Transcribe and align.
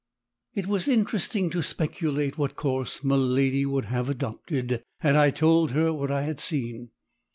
It 0.55 0.65
was 0.65 0.87
interesting 0.87 1.51
to 1.51 1.61
speculate 1.61 2.35
what 2.35 2.55
course 2.55 3.01
miladi 3.01 3.67
would 3.67 3.85
have 3.85 4.09
adopted, 4.09 4.83
had 5.01 5.15
I 5.15 5.29
told 5.29 5.73
her 5.73 5.93
what 5.93 6.09
I 6.09 6.23
had 6.23 6.39
seen! 6.39 6.89